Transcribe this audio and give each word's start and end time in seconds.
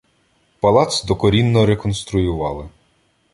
Палац 0.59 1.03
докорінно 1.03 1.65
реконструювали. 1.65 2.69